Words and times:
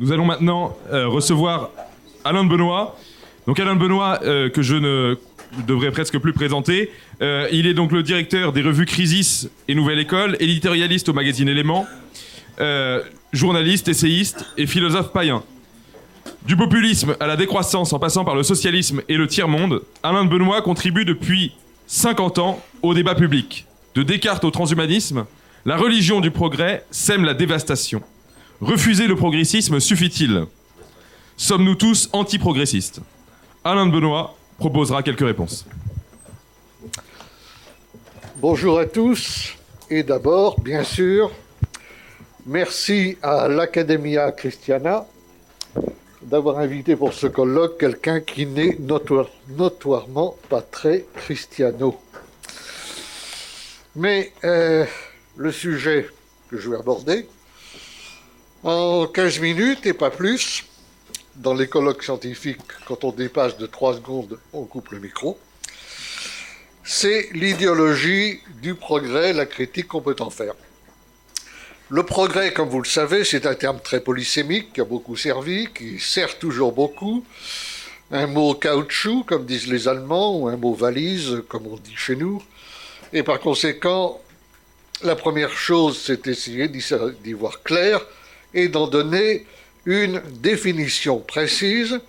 Nous 0.00 0.12
allons 0.12 0.24
maintenant 0.24 0.76
euh, 0.92 1.08
recevoir 1.08 1.70
Alain 2.24 2.44
de 2.44 2.48
Benoît. 2.48 2.96
Donc 3.48 3.58
Alain 3.58 3.74
de 3.74 3.80
Benoît, 3.80 4.20
euh, 4.22 4.48
que 4.48 4.62
je 4.62 4.76
ne 4.76 5.16
devrais 5.66 5.90
presque 5.90 6.16
plus 6.20 6.32
présenter. 6.32 6.92
Euh, 7.20 7.48
il 7.50 7.66
est 7.66 7.74
donc 7.74 7.90
le 7.90 8.04
directeur 8.04 8.52
des 8.52 8.62
revues 8.62 8.86
Crisis 8.86 9.50
et 9.66 9.74
Nouvelle 9.74 9.98
École, 9.98 10.36
éditorialiste 10.38 11.08
au 11.08 11.12
magazine 11.12 11.48
Éléments, 11.48 11.86
journaliste, 13.32 13.88
essayiste 13.88 14.46
et 14.56 14.68
philosophe 14.68 15.12
païen. 15.12 15.42
Du 16.46 16.56
populisme 16.56 17.16
à 17.18 17.26
la 17.26 17.36
décroissance 17.36 17.92
en 17.92 17.98
passant 17.98 18.24
par 18.24 18.36
le 18.36 18.44
socialisme 18.44 19.02
et 19.08 19.16
le 19.16 19.26
tiers-monde, 19.26 19.82
Alain 20.04 20.24
Benoît 20.24 20.62
contribue 20.62 21.04
depuis 21.06 21.54
50 21.88 22.38
ans 22.38 22.62
au 22.82 22.94
débat 22.94 23.16
public. 23.16 23.66
De 23.96 24.04
Descartes 24.04 24.44
au 24.44 24.52
transhumanisme, 24.52 25.26
la 25.66 25.76
religion 25.76 26.20
du 26.20 26.30
progrès 26.30 26.84
sème 26.92 27.24
la 27.24 27.34
dévastation. 27.34 28.02
Refuser 28.60 29.06
le 29.06 29.14
progressisme 29.14 29.78
suffit-il? 29.78 30.44
Sommes-nous 31.36 31.76
tous 31.76 32.10
anti-progressistes? 32.12 33.00
Alain 33.62 33.86
de 33.86 33.92
Benoît 33.92 34.36
proposera 34.58 35.04
quelques 35.04 35.20
réponses. 35.20 35.64
Bonjour 38.38 38.80
à 38.80 38.86
tous. 38.86 39.54
Et 39.90 40.02
d'abord, 40.02 40.60
bien 40.60 40.82
sûr, 40.82 41.30
merci 42.46 43.16
à 43.22 43.46
l'Academia 43.46 44.32
Christiana 44.32 45.06
d'avoir 46.20 46.58
invité 46.58 46.96
pour 46.96 47.14
ce 47.14 47.28
colloque 47.28 47.78
quelqu'un 47.78 48.20
qui 48.20 48.44
n'est 48.44 48.76
notoirement 49.56 50.34
pas 50.48 50.62
très 50.62 51.06
christiano. 51.14 51.96
Mais 53.94 54.32
euh, 54.42 54.84
le 55.36 55.52
sujet 55.52 56.08
que 56.50 56.58
je 56.58 56.70
vais 56.70 56.76
aborder 56.76 57.28
en 58.64 59.06
15 59.06 59.40
minutes 59.40 59.86
et 59.86 59.92
pas 59.92 60.10
plus. 60.10 60.64
Dans 61.36 61.54
les 61.54 61.68
colloques 61.68 62.02
scientifiques, 62.02 62.60
quand 62.86 63.04
on 63.04 63.12
dépasse 63.12 63.56
de 63.58 63.66
3 63.66 63.94
secondes, 63.96 64.38
on 64.52 64.64
coupe 64.64 64.90
le 64.90 64.98
micro. 64.98 65.38
C'est 66.82 67.28
l'idéologie 67.32 68.40
du 68.60 68.74
progrès, 68.74 69.32
la 69.32 69.46
critique 69.46 69.88
qu'on 69.88 70.00
peut 70.00 70.16
en 70.18 70.30
faire. 70.30 70.54
Le 71.90 72.02
progrès, 72.02 72.52
comme 72.52 72.68
vous 72.68 72.82
le 72.82 72.88
savez, 72.88 73.24
c'est 73.24 73.46
un 73.46 73.54
terme 73.54 73.80
très 73.80 74.00
polysémique 74.00 74.72
qui 74.72 74.80
a 74.80 74.84
beaucoup 74.84 75.16
servi, 75.16 75.68
qui 75.72 76.00
sert 76.00 76.38
toujours 76.38 76.72
beaucoup. 76.72 77.24
Un 78.10 78.26
mot 78.26 78.54
caoutchouc, 78.54 79.24
comme 79.24 79.46
disent 79.46 79.68
les 79.68 79.86
Allemands, 79.86 80.38
ou 80.38 80.48
un 80.48 80.56
mot 80.56 80.74
valise, 80.74 81.42
comme 81.48 81.66
on 81.66 81.76
dit 81.76 81.96
chez 81.96 82.16
nous. 82.16 82.42
Et 83.12 83.22
par 83.22 83.38
conséquent, 83.38 84.20
la 85.02 85.14
première 85.14 85.52
chose, 85.52 86.02
c'est 86.04 86.24
d'essayer 86.24 86.68
d'y 86.68 87.32
voir 87.32 87.62
clair 87.62 88.04
et 88.54 88.68
d'en 88.68 88.86
donner 88.86 89.46
une 89.84 90.22
définition 90.40 91.18
précise 91.18 92.00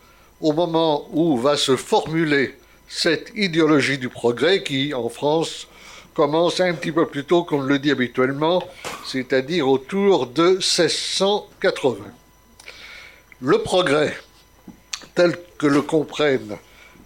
au 0.41 0.53
moment 0.53 1.07
où 1.11 1.37
va 1.37 1.57
se 1.57 1.75
formuler 1.75 2.55
cette 2.87 3.31
idéologie 3.35 3.97
du 3.97 4.09
progrès 4.09 4.63
qui, 4.63 4.93
en 4.93 5.09
France, 5.09 5.67
commence 6.13 6.59
un 6.59 6.73
petit 6.73 6.91
peu 6.91 7.05
plus 7.05 7.23
tôt 7.23 7.43
qu'on 7.43 7.61
le 7.61 7.79
dit 7.79 7.91
habituellement, 7.91 8.63
c'est-à-dire 9.05 9.67
autour 9.67 10.27
de 10.27 10.53
1680. 10.57 11.97
Le 13.41 13.59
progrès, 13.59 14.17
tel 15.15 15.37
que 15.57 15.67
le 15.67 15.81
comprennent 15.81 16.57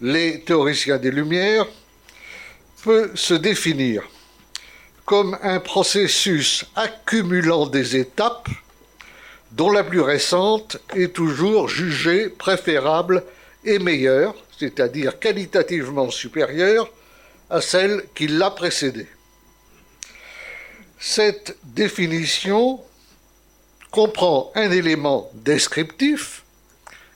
les 0.02 0.42
théoriciens 0.42 0.98
des 0.98 1.12
Lumières, 1.12 1.68
peut 2.84 3.12
se 3.16 3.34
définir 3.34 4.04
comme 5.06 5.38
un 5.42 5.60
processus 5.60 6.66
accumulant 6.76 7.68
des 7.68 7.98
étapes 7.98 8.50
dont 9.56 9.70
la 9.70 9.84
plus 9.84 10.02
récente 10.02 10.78
est 10.96 11.14
toujours 11.14 11.70
jugée 11.70 12.30
préférable 12.30 13.24
et 13.64 13.78
meilleure, 13.78 14.36
c'est-à-dire 14.60 15.20
qualitativement 15.20 16.10
supérieure 16.10 16.92
à 17.50 17.62
celle 17.62 18.04
qui 18.16 18.28
l'a 18.28 18.50
précédée. 18.50 19.08
Cette 21.00 21.56
définition 21.64 22.80
comprend 23.92 24.52
un 24.56 24.72
élément 24.72 25.30
descriptif, 25.36 26.44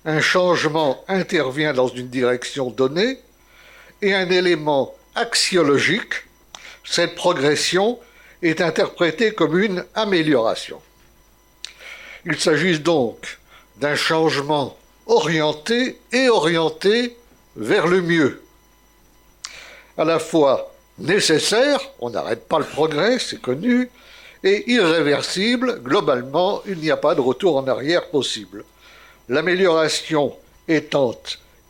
un 0.06 0.22
changement 0.22 1.04
intervient 1.08 1.74
dans 1.74 1.88
une 1.88 2.08
direction 2.08 2.70
donnée, 2.70 3.20
et 4.04 4.14
un 4.14 4.30
élément 4.30 4.94
axiologique, 5.16 6.14
cette 6.84 7.16
progression 7.16 7.98
est 8.44 8.62
interprétée 8.62 9.34
comme 9.34 9.58
une 9.58 9.84
amélioration. 9.96 10.80
Il 12.30 12.38
s'agit 12.38 12.82
donc 12.82 13.40
d'un 13.78 13.96
changement 13.96 14.76
orienté 15.06 15.98
et 16.12 16.28
orienté 16.28 17.16
vers 17.56 17.88
le 17.88 18.02
mieux. 18.02 18.42
À 19.98 20.04
la 20.04 20.20
fois 20.20 20.76
nécessaire, 21.00 21.80
on 22.02 22.10
n'arrête 22.10 22.46
pas 22.50 22.60
le 22.60 22.66
progrès, 22.66 23.18
c'est 23.18 23.42
connu, 23.42 23.90
et 24.44 24.70
irréversible, 24.70 25.80
globalement, 25.82 26.62
il 26.68 26.80
n'y 26.80 26.92
a 26.92 26.98
pas 26.98 27.16
de 27.16 27.22
retour 27.22 27.56
en 27.56 27.66
arrière 27.66 28.10
possible. 28.10 28.66
L'amélioration 29.30 30.36
étant 30.68 31.16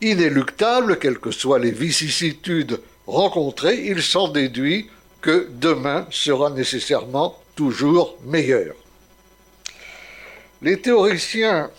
inéluctable, 0.01 0.97
quelles 0.97 1.19
que 1.19 1.29
soient 1.29 1.59
les 1.59 1.69
vicissitudes 1.71 2.79
rencontrées, 3.05 3.85
il 3.85 4.01
s'en 4.01 4.27
déduit 4.27 4.89
que 5.21 5.49
demain 5.51 6.07
sera 6.09 6.49
nécessairement 6.49 7.39
toujours 7.55 8.17
meilleur. 8.25 8.73
Les 10.63 10.81
théoriciens 10.81 11.69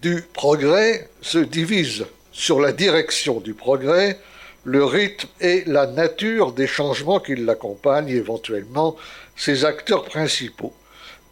du 0.00 0.22
progrès 0.32 1.08
se 1.22 1.38
divisent 1.38 2.06
sur 2.30 2.60
la 2.60 2.70
direction 2.70 3.40
du 3.40 3.52
progrès, 3.52 4.20
le 4.62 4.84
rythme 4.84 5.28
et 5.40 5.64
la 5.66 5.88
nature 5.88 6.52
des 6.52 6.68
changements 6.68 7.18
qui 7.18 7.34
l'accompagnent, 7.34 8.08
éventuellement 8.08 8.94
ses 9.36 9.64
acteurs 9.64 10.04
principaux. 10.04 10.72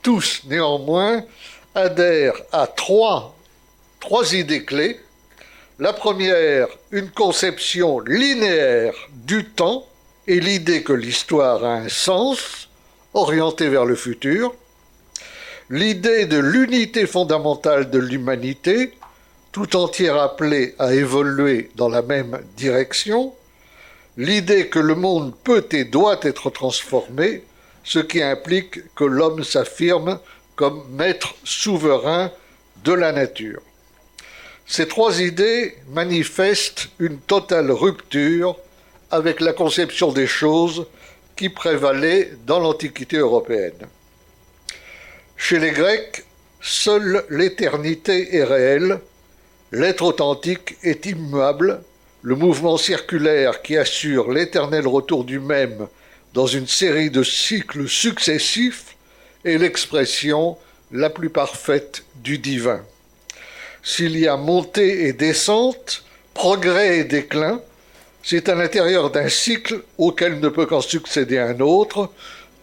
Tous, 0.03 0.43
néanmoins, 0.47 1.25
adhèrent 1.77 2.43
à 2.51 2.67
trois, 2.67 3.37
trois 4.01 4.34
idées 4.34 4.65
clés. 4.65 4.99
La 5.79 5.93
première, 5.93 6.67
une 6.91 7.11
conception 7.11 8.01
linéaire 8.01 8.95
du 9.13 9.45
temps 9.45 9.87
et 10.27 10.41
l'idée 10.41 10.83
que 10.83 10.93
l'histoire 10.93 11.65
a 11.65 11.75
un 11.75 11.89
sens 11.89 12.69
orienté 13.13 13.69
vers 13.69 13.84
le 13.84 13.95
futur 13.95 14.55
l'idée 15.71 16.27
de 16.27 16.39
l'unité 16.39 17.07
fondamentale 17.07 17.91
de 17.91 17.99
l'humanité, 17.99 18.93
tout 19.53 19.77
entière 19.77 20.17
appelée 20.17 20.75
à 20.79 20.95
évoluer 20.95 21.71
dans 21.77 21.89
la 21.89 22.03
même 22.03 22.41
direction, 22.57 23.33
l'idée 24.17 24.69
que 24.69 24.79
le 24.79 24.95
monde 24.95 25.33
peut 25.45 25.67
et 25.73 25.85
doit 25.85 26.19
être 26.23 26.51
transformé, 26.51 27.43
ce 27.83 27.99
qui 27.99 28.23
implique 28.23 28.95
que 28.95 29.05
l'homme 29.05 29.45
s'affirme 29.45 30.19
comme 30.57 30.85
maître 30.91 31.35
souverain 31.45 32.31
de 32.85 32.93
la 32.93 33.13
nature. 33.13 33.61
Ces 34.67 34.89
trois 34.89 35.21
idées 35.21 35.77
manifestent 35.89 36.89
une 36.99 37.19
totale 37.19 37.71
rupture 37.71 38.57
avec 39.11 39.41
la 39.41 39.53
conception 39.53 40.13
des 40.13 40.27
choses 40.27 40.87
qui 41.37 41.49
prévalait 41.49 42.33
dans 42.47 42.61
l'Antiquité 42.61 43.19
européenne. 43.19 43.87
Chez 45.37 45.59
les 45.59 45.72
Grecs, 45.72 46.25
seule 46.61 47.25
l'éternité 47.28 48.37
est 48.37 48.45
réelle, 48.45 49.00
l'être 49.72 50.05
authentique 50.05 50.77
est 50.83 51.05
immuable, 51.06 51.83
le 52.22 52.34
mouvement 52.34 52.78
circulaire 52.78 53.61
qui 53.61 53.77
assure 53.77 54.31
l'éternel 54.31 54.87
retour 54.87 55.25
du 55.25 55.41
même 55.41 55.89
dans 56.33 56.47
une 56.47 56.67
série 56.67 57.11
de 57.11 57.22
cycles 57.22 57.89
successifs 57.89 58.97
est 59.45 59.59
l'expression 59.59 60.56
la 60.91 61.11
plus 61.11 61.28
parfaite 61.28 62.05
du 62.16 62.39
divin. 62.39 62.81
S'il 63.83 64.19
y 64.19 64.27
a 64.27 64.36
montée 64.36 65.07
et 65.07 65.13
descente, 65.13 66.04
progrès 66.33 67.01
et 67.01 67.04
déclin, 67.04 67.60
c'est 68.22 68.48
à 68.48 68.54
l'intérieur 68.54 69.10
d'un 69.10 69.28
cycle 69.28 69.83
auquel 69.98 70.41
ne 70.41 70.48
peut 70.48 70.65
qu'en 70.65 70.81
succéder 70.81 71.39
un 71.39 71.60
autre, 71.60 72.10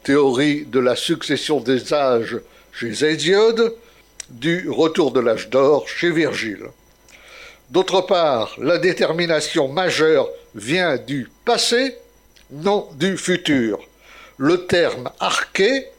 théorie 0.03 0.65
de 0.65 0.79
la 0.79 0.95
succession 0.95 1.59
des 1.59 1.93
âges 1.93 2.39
chez 2.81 3.05
Hésiode, 3.05 3.75
du 4.31 4.67
retour 4.67 5.11
de 5.11 5.19
l'âge 5.19 5.49
d'or 5.49 5.87
chez 5.87 6.09
Virgile. 6.09 6.65
D'autre 7.69 8.01
part, 8.01 8.55
la 8.57 8.79
détermination 8.79 9.67
majeure 9.67 10.27
vient 10.55 10.97
du 10.97 11.29
passé, 11.45 11.95
non 12.49 12.89
du 12.95 13.17
futur. 13.17 13.77
Le 14.37 14.65
terme 14.65 15.11
arché 15.19 15.89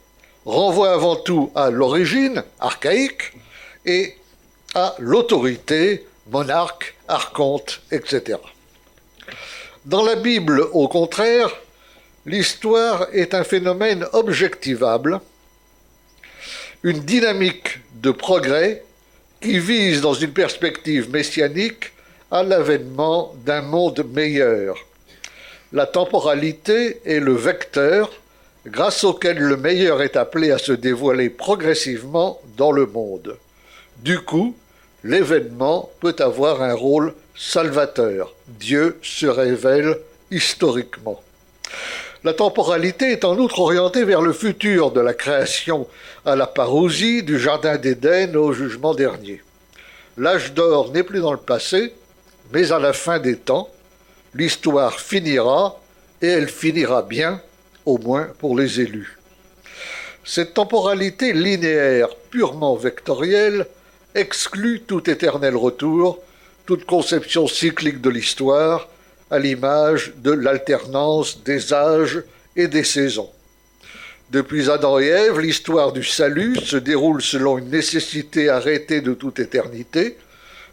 renvoie 0.43 0.91
avant 0.91 1.15
tout 1.15 1.53
à 1.55 1.69
l'origine, 1.69 2.43
archaïque, 2.59 3.31
et 3.85 4.17
à 4.75 4.93
l'autorité, 4.99 6.05
monarque, 6.31 6.95
archonte, 7.07 7.79
etc. 7.93 8.39
Dans 9.85 10.03
la 10.03 10.15
Bible, 10.15 10.67
au 10.73 10.89
contraire, 10.89 11.49
l'histoire 12.25 13.07
est 13.13 13.33
un 13.33 13.45
phénomène 13.45 14.05
objectivable 14.11 15.21
une 16.83 16.99
dynamique 16.99 17.79
de 18.01 18.11
progrès 18.11 18.83
qui 19.39 19.57
vise 19.57 20.01
dans 20.01 20.13
une 20.13 20.33
perspective 20.33 21.09
messianique 21.09 21.93
à 22.29 22.43
l'avènement 22.43 23.33
d'un 23.45 23.61
monde 23.61 24.05
meilleur. 24.13 24.75
La 25.71 25.85
temporalité 25.85 26.99
est 27.05 27.21
le 27.21 27.33
vecteur 27.33 28.11
grâce 28.65 29.05
auquel 29.05 29.37
le 29.37 29.55
meilleur 29.55 30.01
est 30.01 30.17
appelé 30.17 30.51
à 30.51 30.57
se 30.57 30.73
dévoiler 30.73 31.29
progressivement 31.29 32.39
dans 32.57 32.71
le 32.71 32.85
monde. 32.85 33.37
Du 33.99 34.19
coup, 34.19 34.55
l'événement 35.05 35.89
peut 36.01 36.15
avoir 36.19 36.61
un 36.61 36.73
rôle 36.73 37.13
salvateur. 37.35 38.33
Dieu 38.47 38.99
se 39.01 39.25
révèle 39.25 39.97
historiquement. 40.31 41.21
La 42.23 42.33
temporalité 42.33 43.11
est 43.11 43.25
en 43.25 43.37
outre 43.37 43.59
orientée 43.59 44.05
vers 44.05 44.21
le 44.21 44.31
futur 44.31 44.91
de 44.91 45.01
la 45.01 45.13
création 45.13 45.87
à 46.25 46.37
la 46.37 46.47
parousie 46.47 47.21
du 47.21 47.37
Jardin 47.37 47.77
d'Éden 47.77 48.37
au 48.37 48.53
jugement 48.53 48.93
dernier. 48.93 49.41
L'âge 50.17 50.53
d'or 50.53 50.93
n'est 50.93 51.03
plus 51.03 51.19
dans 51.19 51.33
le 51.33 51.37
passé, 51.37 51.93
mais 52.53 52.71
à 52.71 52.79
la 52.79 52.93
fin 52.93 53.19
des 53.19 53.35
temps, 53.35 53.69
l'histoire 54.35 55.01
finira, 55.01 55.77
et 56.21 56.27
elle 56.27 56.47
finira 56.47 57.01
bien, 57.01 57.41
au 57.85 57.97
moins 57.97 58.29
pour 58.39 58.57
les 58.57 58.79
élus. 58.79 59.19
Cette 60.23 60.53
temporalité 60.53 61.33
linéaire, 61.33 62.15
purement 62.31 62.77
vectorielle, 62.77 63.67
exclut 64.15 64.81
tout 64.87 65.09
éternel 65.09 65.57
retour, 65.57 66.19
toute 66.65 66.85
conception 66.85 67.47
cyclique 67.47 67.99
de 67.99 68.09
l'histoire, 68.09 68.87
à 69.33 69.39
l'image 69.39 70.13
de 70.17 70.29
l'alternance 70.29 71.43
des 71.43 71.73
âges 71.73 72.21
et 72.55 72.67
des 72.67 72.83
saisons. 72.83 73.31
Depuis 74.29 74.69
Adam 74.69 74.99
et 74.99 75.07
Ève, 75.07 75.39
l'histoire 75.39 75.91
du 75.91 76.03
salut 76.03 76.55
se 76.57 76.77
déroule 76.77 77.19
selon 77.19 77.57
une 77.57 77.71
nécessité 77.71 78.49
arrêtée 78.49 79.01
de 79.01 79.15
toute 79.15 79.39
éternité, 79.39 80.17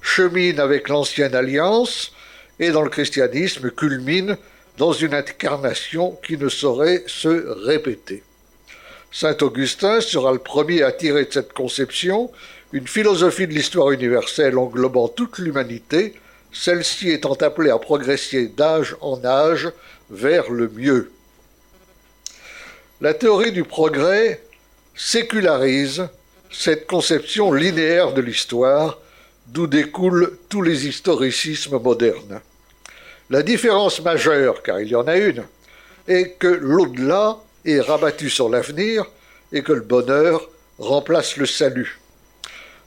chemine 0.02 0.60
avec 0.60 0.90
l'ancienne 0.90 1.34
alliance 1.34 2.12
et 2.58 2.70
dans 2.70 2.82
le 2.82 2.90
christianisme 2.90 3.70
culmine 3.70 4.36
dans 4.76 4.92
une 4.92 5.14
incarnation 5.14 6.18
qui 6.22 6.36
ne 6.36 6.50
saurait 6.50 7.04
se 7.06 7.64
répéter. 7.64 8.22
Saint 9.10 9.38
Augustin 9.40 10.02
sera 10.02 10.32
le 10.32 10.38
premier 10.38 10.82
à 10.82 10.92
tirer 10.92 11.24
de 11.24 11.32
cette 11.32 11.54
conception 11.54 12.30
une 12.74 12.86
philosophie 12.86 13.46
de 13.46 13.54
l'histoire 13.54 13.90
universelle 13.90 14.58
englobant 14.58 15.08
toute 15.08 15.38
l'humanité, 15.38 16.14
celle-ci 16.52 17.10
étant 17.10 17.34
appelée 17.34 17.70
à 17.70 17.78
progresser 17.78 18.48
d'âge 18.48 18.96
en 19.00 19.24
âge 19.24 19.70
vers 20.10 20.50
le 20.50 20.68
mieux. 20.68 21.10
La 23.00 23.14
théorie 23.14 23.52
du 23.52 23.64
progrès 23.64 24.42
sécularise 24.94 26.08
cette 26.50 26.86
conception 26.86 27.52
linéaire 27.52 28.12
de 28.12 28.20
l'histoire, 28.20 28.98
d'où 29.46 29.66
découlent 29.66 30.36
tous 30.48 30.62
les 30.62 30.86
historicismes 30.86 31.78
modernes. 31.78 32.40
La 33.30 33.42
différence 33.42 34.02
majeure, 34.02 34.62
car 34.62 34.80
il 34.80 34.88
y 34.88 34.96
en 34.96 35.06
a 35.06 35.16
une, 35.16 35.44
est 36.08 36.32
que 36.38 36.48
l'au-delà 36.48 37.38
est 37.64 37.80
rabattu 37.80 38.28
sur 38.28 38.48
l'avenir 38.48 39.04
et 39.52 39.62
que 39.62 39.72
le 39.72 39.82
bonheur 39.82 40.48
remplace 40.78 41.36
le 41.36 41.46
salut. 41.46 42.00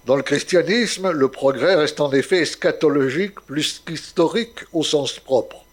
Dans 0.05 0.17
le 0.17 0.21
christianisme, 0.21 1.11
le 1.11 1.29
progrès 1.29 1.75
reste 1.75 2.01
en 2.01 2.11
effet 2.11 2.41
eschatologique 2.41 3.39
plus 3.47 3.81
qu'historique 3.85 4.65
au 4.73 4.83
sens 4.83 5.17
propre. 5.17 5.63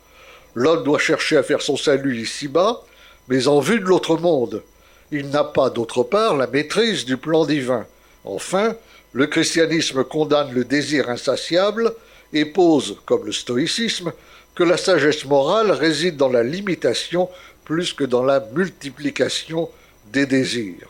L'homme 0.54 0.84
doit 0.84 1.00
chercher 1.00 1.36
à 1.36 1.42
faire 1.42 1.62
son 1.62 1.76
salut 1.76 2.16
ici-bas, 2.16 2.84
mais 3.28 3.48
en 3.48 3.58
vue 3.58 3.80
de 3.80 3.86
l'autre 3.86 4.16
monde. 4.16 4.62
Il 5.10 5.30
n'a 5.30 5.42
pas, 5.42 5.68
d'autre 5.68 6.04
part, 6.04 6.36
la 6.36 6.46
maîtrise 6.46 7.04
du 7.04 7.16
plan 7.16 7.44
divin. 7.44 7.86
Enfin, 8.24 8.76
le 9.12 9.26
christianisme 9.26 10.04
condamne 10.04 10.52
le 10.52 10.64
désir 10.64 11.10
insatiable 11.10 11.92
et 12.32 12.44
pose, 12.44 12.98
comme 13.06 13.26
le 13.26 13.32
stoïcisme, 13.32 14.12
que 14.54 14.62
la 14.62 14.76
sagesse 14.76 15.24
morale 15.24 15.72
réside 15.72 16.16
dans 16.16 16.28
la 16.28 16.44
limitation 16.44 17.28
plus 17.64 17.92
que 17.92 18.04
dans 18.04 18.22
la 18.22 18.38
multiplication 18.54 19.68
des 20.12 20.26
désirs. 20.26 20.88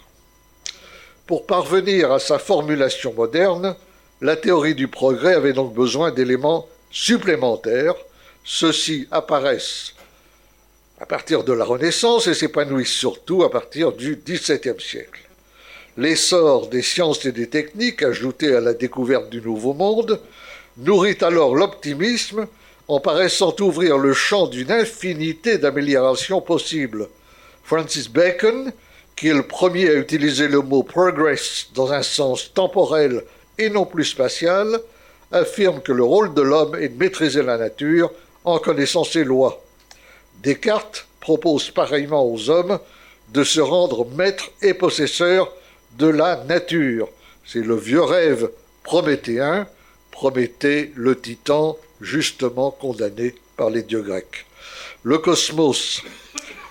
Pour 1.30 1.46
parvenir 1.46 2.10
à 2.10 2.18
sa 2.18 2.40
formulation 2.40 3.14
moderne, 3.14 3.76
la 4.20 4.34
théorie 4.34 4.74
du 4.74 4.88
progrès 4.88 5.34
avait 5.34 5.52
donc 5.52 5.72
besoin 5.72 6.10
d'éléments 6.10 6.66
supplémentaires. 6.90 7.94
Ceux-ci 8.42 9.06
apparaissent 9.12 9.94
à 10.98 11.06
partir 11.06 11.44
de 11.44 11.52
la 11.52 11.64
Renaissance 11.64 12.26
et 12.26 12.34
s'épanouissent 12.34 12.90
surtout 12.90 13.44
à 13.44 13.50
partir 13.52 13.92
du 13.92 14.16
XVIIe 14.26 14.80
siècle. 14.80 15.20
L'essor 15.96 16.66
des 16.66 16.82
sciences 16.82 17.24
et 17.24 17.30
des 17.30 17.48
techniques, 17.48 18.02
ajouté 18.02 18.52
à 18.56 18.60
la 18.60 18.74
découverte 18.74 19.30
du 19.30 19.40
Nouveau 19.40 19.72
Monde, 19.72 20.20
nourrit 20.78 21.18
alors 21.20 21.54
l'optimisme 21.54 22.48
en 22.88 22.98
paraissant 22.98 23.54
ouvrir 23.60 23.98
le 23.98 24.14
champ 24.14 24.48
d'une 24.48 24.72
infinité 24.72 25.58
d'améliorations 25.58 26.40
possibles. 26.40 27.08
Francis 27.62 28.08
Bacon, 28.08 28.72
qui 29.20 29.28
est 29.28 29.34
le 29.34 29.42
premier 29.42 29.86
à 29.90 29.96
utiliser 29.96 30.48
le 30.48 30.62
mot 30.62 30.82
progress 30.82 31.66
dans 31.74 31.92
un 31.92 32.02
sens 32.02 32.54
temporel 32.54 33.22
et 33.58 33.68
non 33.68 33.84
plus 33.84 34.06
spatial, 34.06 34.80
affirme 35.30 35.82
que 35.82 35.92
le 35.92 36.02
rôle 36.02 36.32
de 36.32 36.40
l'homme 36.40 36.74
est 36.76 36.88
de 36.88 36.98
maîtriser 36.98 37.42
la 37.42 37.58
nature 37.58 38.10
en 38.44 38.58
connaissant 38.58 39.04
ses 39.04 39.24
lois. 39.24 39.62
Descartes 40.42 41.06
propose 41.20 41.70
pareillement 41.70 42.24
aux 42.24 42.48
hommes 42.48 42.78
de 43.34 43.44
se 43.44 43.60
rendre 43.60 44.06
maîtres 44.06 44.52
et 44.62 44.72
possesseurs 44.72 45.52
de 45.98 46.06
la 46.06 46.42
nature. 46.44 47.06
C'est 47.44 47.60
le 47.60 47.76
vieux 47.76 48.02
rêve 48.02 48.48
prométhéen, 48.84 49.66
Prométhée, 50.10 50.92
le 50.96 51.20
titan, 51.20 51.76
justement 52.00 52.70
condamné 52.70 53.34
par 53.58 53.68
les 53.68 53.82
dieux 53.82 54.00
grecs. 54.00 54.46
Le 55.02 55.18
cosmos, 55.18 56.02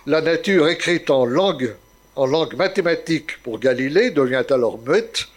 la 0.07 0.21
nature 0.21 0.67
écrite 0.67 1.11
en 1.11 1.25
langue 1.25 1.75
en 2.19 2.25
langue 2.25 2.55
mathématique 2.57 3.41
pour 3.43 3.59
Galilée 3.59 4.11
devient 4.11 4.43
alors 4.49 4.77
muette 4.77 5.29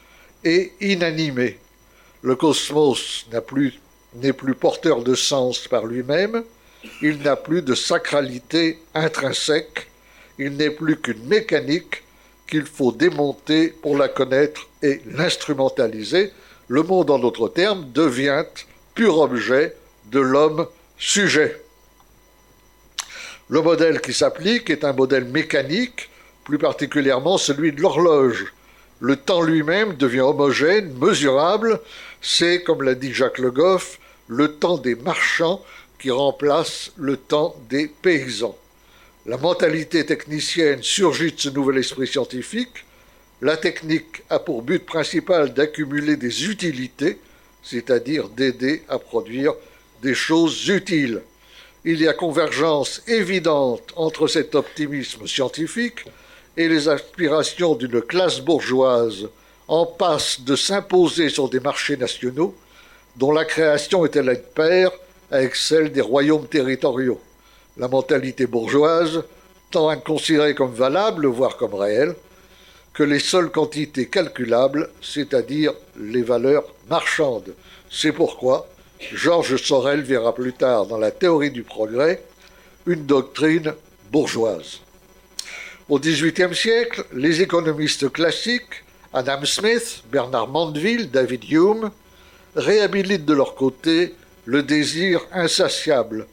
et 0.43 0.73
inanimée. 0.81 1.57
Le 2.23 2.35
cosmos 2.35 3.25
n'est 3.33 3.41
plus, 3.41 3.79
plus 4.37 4.55
porteur 4.57 5.05
de 5.05 5.15
sens 5.15 5.69
par 5.69 5.87
lui-même, 5.87 6.43
il 7.01 7.19
n'a 7.19 7.37
plus 7.37 7.63
de 7.63 7.77
sacralité 7.77 8.81
intrinsèque, 8.95 9.87
il 10.41 10.57
n'est 10.57 10.71
plus 10.71 10.97
qu'une 10.97 11.25
mécanique 11.29 12.03
qu'il 12.49 12.67
faut 12.67 12.91
démonter 12.91 13.69
pour 13.69 13.97
la 13.97 14.09
connaître 14.09 14.69
et 14.83 15.03
l'instrumentaliser. 15.07 16.33
Le 16.67 16.83
monde, 16.83 17.13
en 17.13 17.21
d'autres 17.21 17.49
termes, 17.49 17.93
devient 17.93 18.45
pur 18.97 19.21
objet 19.21 19.77
de 20.11 20.19
l'homme 20.19 20.67
sujet. 20.99 21.63
Le 23.49 23.63
modèle 23.63 24.01
qui 24.01 24.13
s'applique 24.13 24.69
est 24.69 24.83
un 24.83 24.93
modèle 24.93 25.27
mécanique 25.27 26.09
plus 26.45 26.59
particulièrement 26.59 27.39
celui 27.39 27.73
de 27.73 27.81
l'horloge. 27.81 28.53
Le 29.01 29.17
temps 29.17 29.43
lui-même 29.43 29.95
devient 29.95 30.21
homogène, 30.21 30.93
mesurable, 30.99 31.81
c'est, 32.21 32.63
comme 32.63 32.83
l'a 32.83 32.95
dit 32.95 33.13
Jacques 33.13 33.39
Le 33.39 33.51
Goff, 33.51 33.99
le 34.29 34.49
temps 34.49 34.79
des 34.79 34.95
marchands 34.95 35.65
qui 35.99 36.11
remplace 36.11 36.93
le 36.97 37.17
temps 37.17 37.57
des 37.69 37.89
paysans. 37.89 38.57
La 39.27 39.37
mentalité 39.37 40.05
technicienne 40.05 40.83
surgit 40.83 41.33
de 41.33 41.41
ce 41.41 41.49
nouvel 41.49 41.79
esprit 41.79 42.07
scientifique. 42.07 42.85
La 43.41 43.57
technique 43.57 44.23
a 44.31 44.39
pour 44.39 44.63
but 44.63 44.85
principal 44.85 45.53
d'accumuler 45.55 46.17
des 46.17 46.49
utilités, 46.49 47.19
c'est-à-dire 47.63 48.29
d'aider 48.29 48.83
à 48.89 48.99
produire 48.99 49.55
des 50.03 50.15
choses 50.15 50.69
utiles. 50.69 51.23
Il 51.85 52.01
y 52.01 52.09
a 52.09 52.13
convergence 52.13 53.03
évidente 53.09 53.93
entre 53.97 54.27
cet 54.27 54.55
optimisme 54.55 55.27
scientifique 55.27 56.05
et 56.57 56.69
les 56.69 56.89
aspirations 56.89 57.75
d'une 57.75 58.03
classe 58.03 58.41
bourgeoise 58.41 59.29
en 59.69 59.87
passe 59.87 60.41
de 60.41 60.57
s'imposer 60.57 61.29
sur 61.29 61.49
des 61.49 61.61
marchés 61.61 61.97
nationaux 61.97 62.55
dont 63.17 63.33
la 63.33 63.45
création 63.45 64.05
était 64.05 64.23
la 64.23 64.35
paire 64.35 64.91
avec 65.31 65.55
celle 65.57 65.93
des 65.93 66.01
royaumes 66.01 66.47
territoriaux. 66.47 67.21
La 67.77 67.89
mentalité 67.89 68.47
bourgeoise 68.47 69.25
tend 69.71 69.89
à 69.89 69.97
considérer 69.97 70.55
comme 70.55 70.75
valable, 70.75 71.27
voire 71.27 71.57
comme 71.57 71.75
réelle, 71.75 72.15
que 72.93 73.03
les 73.03 73.19
seules 73.19 73.51
quantités 73.51 74.07
calculables, 74.07 74.91
c'est-à-dire 75.01 75.73
les 75.99 76.23
valeurs 76.23 76.65
marchandes. 76.91 77.55
C'est 77.91 78.13
pourquoi 78.13 78.69
Georges 79.15 79.57
Sorel 79.57 80.03
verra 80.03 80.35
plus 80.35 80.53
tard 80.53 80.87
dans 80.87 80.99
la 80.99 81.11
théorie 81.11 81.51
du 81.51 81.63
progrès 81.63 82.23
une 82.87 83.07
doctrine 83.07 83.75
bourgeoise. 84.11 84.81
Au 85.89 85.99
XVIIIe 85.99 86.55
siècle, 86.55 87.05
les 87.13 87.43
économistes 87.43 88.11
classiques, 88.13 88.85
Adam 89.13 89.45
Smith, 89.45 90.05
Bernard 90.13 90.47
Mandeville, 90.47 91.11
David 91.11 91.51
Hume, 91.51 91.91
réhabilitent 92.55 93.25
de 93.25 93.35
leur 93.35 93.57
côté 93.57 94.15
le 94.45 94.63
désir 94.63 95.21
insatiable. 95.33 96.29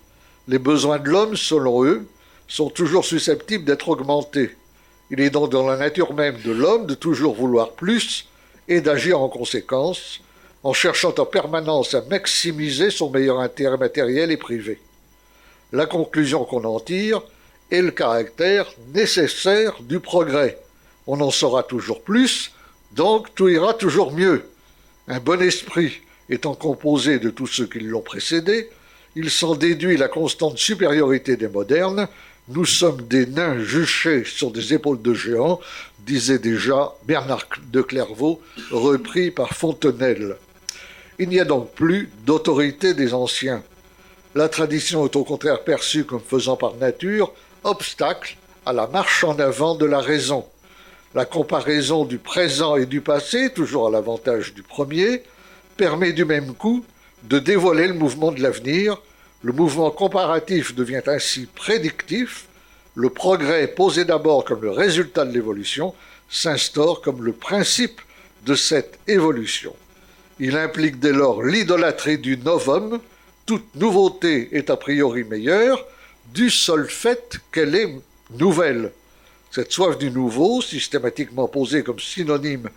Les 0.47 0.59
besoins 0.59 0.99
de 0.99 1.09
l'homme, 1.09 1.35
selon 1.35 1.83
eux, 1.83 2.05
sont 2.47 2.69
toujours 2.69 3.05
susceptibles 3.05 3.65
d'être 3.65 3.89
augmentés. 3.89 4.55
Il 5.09 5.19
est 5.19 5.31
donc 5.31 5.51
dans 5.51 5.67
la 5.67 5.77
nature 5.77 6.13
même 6.13 6.39
de 6.45 6.51
l'homme 6.51 6.85
de 6.85 6.93
toujours 6.93 7.33
vouloir 7.33 7.71
plus 7.71 8.27
et 8.67 8.81
d'agir 8.81 9.19
en 9.19 9.29
conséquence. 9.29 10.21
en 10.61 10.73
cherchant 10.73 11.13
en 11.17 11.25
permanence 11.25 11.93
à 11.93 12.01
maximiser 12.01 12.91
son 12.91 13.09
meilleur 13.09 13.39
intérêt 13.39 13.77
matériel 13.77 14.29
et 14.29 14.35
privé. 14.35 14.77
La 15.71 15.85
conclusion 15.85 16.43
qu'on 16.43 16.65
en 16.65 16.81
tire 16.81 17.21
est 17.71 17.81
le 17.81 17.91
caractère 17.91 18.71
nécessaire 18.93 19.81
du 19.81 19.99
progrès. 19.99 20.57
On 21.07 21.21
en 21.21 21.31
saura 21.31 21.63
toujours 21.63 22.01
plus, 22.01 22.51
donc 22.91 23.33
tout 23.35 23.47
ira 23.47 23.73
toujours 23.73 24.11
mieux. 24.11 24.43
Un 25.07 25.19
bon 25.19 25.41
esprit 25.41 26.01
étant 26.29 26.53
composé 26.53 27.19
de 27.19 27.29
tous 27.29 27.47
ceux 27.47 27.65
qui 27.65 27.79
l'ont 27.79 28.01
précédé, 28.01 28.69
il 29.15 29.31
s'en 29.31 29.55
déduit 29.55 29.97
la 29.97 30.07
constante 30.07 30.57
supériorité 30.57 31.35
des 31.35 31.47
modernes. 31.47 32.07
Nous 32.47 32.65
sommes 32.65 33.01
des 33.01 33.25
nains 33.25 33.59
juchés 33.63 34.23
sur 34.23 34.51
des 34.51 34.73
épaules 34.73 35.01
de 35.01 35.13
géants, 35.13 35.59
disait 35.99 36.39
déjà 36.39 36.93
Bernard 37.05 37.47
de 37.71 37.81
Clairvaux, 37.81 38.41
repris 38.71 39.31
par 39.31 39.53
Fontenelle. 39.53 40.35
Il 41.17 41.29
n'y 41.29 41.39
a 41.39 41.45
donc 41.45 41.73
plus 41.73 42.09
d'autorité 42.25 42.93
des 42.93 43.13
anciens. 43.13 43.63
La 44.35 44.47
tradition 44.47 45.05
est 45.05 45.15
au 45.15 45.23
contraire 45.23 45.63
perçue 45.63 46.05
comme 46.05 46.21
faisant 46.21 46.55
par 46.55 46.75
nature 46.75 47.33
obstacle 47.63 48.37
à 48.65 48.73
la 48.73 48.87
marche 48.87 49.23
en 49.23 49.37
avant 49.39 49.75
de 49.75 49.85
la 49.85 49.99
raison. 49.99 50.45
La 51.15 51.25
comparaison 51.25 52.05
du 52.05 52.19
présent 52.19 52.75
et 52.75 52.85
du 52.85 53.01
passé, 53.01 53.51
toujours 53.51 53.87
à 53.87 53.91
l'avantage 53.91 54.53
du 54.53 54.61
premier, 54.61 55.23
permet 55.75 56.13
du 56.13 56.25
même 56.25 56.53
coup 56.53 56.85
de 57.23 57.39
dévoiler 57.39 57.87
le 57.87 57.93
mouvement 57.93 58.31
de 58.31 58.41
l'avenir. 58.41 58.97
Le 59.41 59.53
mouvement 59.53 59.91
comparatif 59.91 60.75
devient 60.75 61.01
ainsi 61.07 61.47
prédictif. 61.47 62.45
Le 62.95 63.09
progrès, 63.09 63.67
posé 63.67 64.05
d'abord 64.05 64.43
comme 64.43 64.61
le 64.61 64.71
résultat 64.71 65.25
de 65.25 65.31
l'évolution, 65.31 65.95
s'instaure 66.29 67.01
comme 67.01 67.23
le 67.23 67.33
principe 67.33 68.01
de 68.45 68.55
cette 68.55 68.99
évolution. 69.07 69.75
Il 70.39 70.57
implique 70.57 70.99
dès 70.99 71.11
lors 71.11 71.43
l'idolâtrie 71.43 72.17
du 72.17 72.37
novum. 72.37 72.99
Toute 73.45 73.75
nouveauté 73.75 74.49
est 74.51 74.69
a 74.69 74.77
priori 74.77 75.23
meilleure 75.23 75.83
du 76.33 76.49
seul 76.49 76.87
fait 76.89 77.39
qu'elle 77.51 77.75
est 77.75 77.93
nouvelle. 78.31 78.91
Cette 79.51 79.71
soif 79.71 79.97
du 79.97 80.11
nouveau, 80.11 80.61
systématiquement 80.61 81.47
posée 81.47 81.83
comme 81.83 81.99
synonyme 81.99 82.69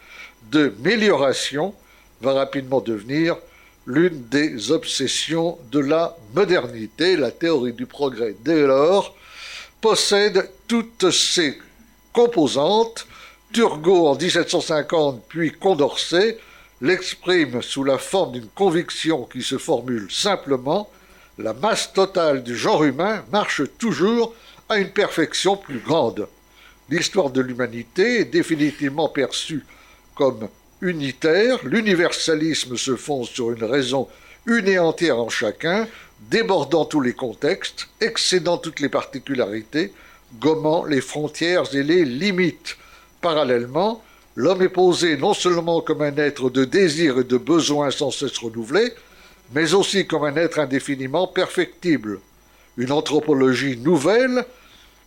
de 0.51 0.73
mélioration, 0.81 1.75
va 2.21 2.33
rapidement 2.33 2.81
devenir 2.81 3.37
l'une 3.87 4.29
des 4.29 4.71
obsessions 4.71 5.59
de 5.71 5.81
la 5.81 6.17
modernité. 6.35 7.17
La 7.17 7.31
théorie 7.31 7.73
du 7.73 7.87
progrès, 7.87 8.35
dès 8.45 8.63
lors, 8.63 9.15
possède 9.81 10.49
toutes 10.67 11.11
ses 11.11 11.59
composantes. 12.13 13.07
Turgot, 13.53 14.09
en 14.09 14.17
1750, 14.17 15.25
puis 15.29 15.53
Condorcet, 15.53 16.39
l'exprime 16.81 17.61
sous 17.61 17.85
la 17.85 17.99
forme 17.99 18.33
d'une 18.33 18.49
conviction 18.49 19.25
qui 19.25 19.43
se 19.43 19.59
formule 19.59 20.11
simplement 20.11 20.89
la 21.39 21.53
masse 21.55 21.93
totale 21.93 22.43
du 22.43 22.57
genre 22.57 22.85
humain 22.85 23.25
marche 23.33 23.62
toujours 23.79 24.35
à 24.69 24.79
une 24.79 24.91
perfection 24.91 25.57
plus 25.57 25.79
grande. 25.79 26.29
L'histoire 26.91 27.31
de 27.31 27.41
l'humanité 27.41 28.21
est 28.21 28.25
définitivement 28.27 29.09
perçue 29.09 29.65
comme 30.15 30.49
unitaire, 30.81 31.59
l'universalisme 31.65 32.77
se 32.77 32.97
fonde 32.97 33.27
sur 33.27 33.53
une 33.53 33.65
raison 33.65 34.09
une 34.47 34.69
et 34.69 34.79
entière 34.79 35.19
en 35.19 35.29
chacun, 35.29 35.87
débordant 36.31 36.85
tous 36.85 37.01
les 37.01 37.12
contextes, 37.12 37.89
excédant 38.01 38.59
toutes 38.59 38.81
les 38.81 38.89
particularités, 38.89 39.93
gommant 40.41 40.85
les 40.85 41.01
frontières 41.01 41.75
et 41.75 41.83
les 41.83 42.05
limites. 42.05 42.77
Parallèlement, 43.21 44.03
l'homme 44.35 44.62
est 44.62 44.69
posé 44.69 45.17
non 45.17 45.35
seulement 45.35 45.81
comme 45.81 46.03
un 46.03 46.17
être 46.17 46.51
de 46.51 46.65
désir 46.65 47.21
et 47.21 47.25
de 47.25 47.37
besoin 47.37 47.91
sans 47.91 48.11
cesse 48.11 48.39
renouvelé, 48.39 48.93
mais 49.55 49.75
aussi 49.75 50.07
comme 50.07 50.25
un 50.25 50.37
être 50.37 50.59
indéfiniment 50.59 51.27
perfectible. 51.27 52.21
Une 52.77 52.93
anthropologie 52.93 53.77
nouvelle, 53.77 54.45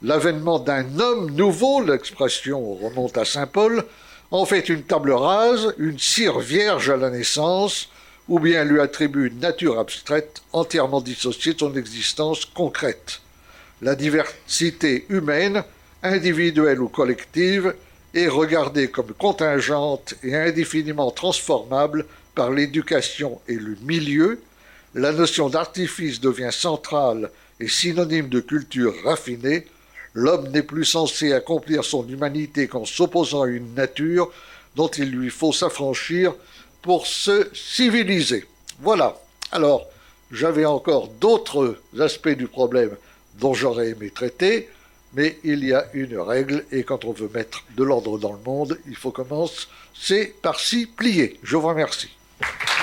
l'avènement 0.02 0.60
d'un 0.60 1.00
homme 1.00 1.32
nouveau, 1.32 1.82
l'expression 1.82 2.76
remonte 2.76 3.18
à 3.18 3.26
Saint 3.26 3.48
Paul, 3.48 3.84
en 4.32 4.46
fait 4.46 4.70
une 4.70 4.84
table 4.84 5.12
rase, 5.12 5.74
une 5.78 6.00
cire 6.00 6.40
vierge 6.40 6.90
à 6.90 6.98
la 6.98 7.10
naissance, 7.10 7.90
ou 8.28 8.40
bien 8.40 8.64
lui 8.64 8.80
attribue 8.80 9.28
une 9.28 9.40
nature 9.40 9.80
abstraite 9.80 10.42
entièrement 10.52 11.02
dissociée 11.02 11.54
de 11.54 11.60
son 11.60 11.76
existence 11.76 12.46
concrète. 12.46 13.22
La 13.82 13.96
diversité 13.96 15.06
humaine, 15.10 15.64
individuelle 16.02 16.82
ou 16.82 16.88
collective, 16.88 17.74
est 18.14 18.28
regardée 18.28 18.90
comme 18.90 19.14
contingente 19.14 20.16
et 20.24 20.36
indéfiniment 20.36 21.12
transformable 21.12 22.06
par 22.36 22.52
l'éducation 22.52 23.40
et 23.48 23.56
le 23.56 23.76
milieu, 23.82 24.42
la 24.94 25.12
notion 25.12 25.50
d'artifice 25.50 26.22
devient 26.22 26.52
centrale 26.52 27.32
et 27.60 27.68
synonyme 27.68 28.30
de 28.30 28.40
culture 28.42 28.94
raffinée, 29.04 29.66
L'homme 30.16 30.48
n'est 30.48 30.64
plus 30.64 30.86
censé 30.86 31.34
accomplir 31.34 31.84
son 31.84 32.08
humanité 32.08 32.70
qu'en 32.70 32.86
s'opposant 32.86 33.44
à 33.44 33.48
une 33.48 33.74
nature 33.74 34.32
dont 34.78 34.88
il 34.88 35.12
lui 35.12 35.30
faut 35.30 35.52
s'affranchir 35.52 36.34
pour 36.82 37.06
se 37.06 37.50
civiliser. 37.54 38.46
Voilà. 38.80 39.20
Alors, 39.52 39.86
j'avais 40.32 40.64
encore 40.64 41.10
d'autres 41.10 41.78
aspects 42.00 42.30
du 42.30 42.48
problème 42.48 42.96
dont 43.40 43.54
j'aurais 43.54 43.90
aimé 43.90 44.10
traiter, 44.10 44.70
mais 45.14 45.38
il 45.44 45.66
y 45.66 45.74
a 45.74 45.86
une 45.94 46.18
règle, 46.18 46.64
et 46.72 46.84
quand 46.84 47.04
on 47.04 47.12
veut 47.12 47.30
mettre 47.34 47.66
de 47.76 47.84
l'ordre 47.84 48.18
dans 48.18 48.32
le 48.32 48.40
monde, 48.40 48.80
il 48.88 48.96
faut 48.96 49.12
commencer 49.12 50.34
par 50.42 50.62
s'y 50.62 50.86
plier. 50.86 51.40
Je 51.44 51.58
vous 51.58 51.68
remercie. 51.68 52.16
Thank 52.38 52.70
you. 52.70 52.75